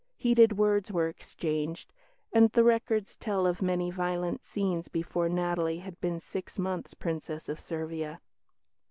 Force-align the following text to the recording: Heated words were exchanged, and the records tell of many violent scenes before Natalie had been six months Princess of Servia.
Heated 0.17 0.57
words 0.57 0.91
were 0.91 1.07
exchanged, 1.07 1.93
and 2.33 2.49
the 2.53 2.63
records 2.63 3.15
tell 3.15 3.45
of 3.45 3.61
many 3.61 3.91
violent 3.91 4.43
scenes 4.43 4.87
before 4.87 5.29
Natalie 5.29 5.77
had 5.77 6.01
been 6.01 6.19
six 6.19 6.57
months 6.57 6.95
Princess 6.95 7.47
of 7.47 7.59
Servia. 7.59 8.19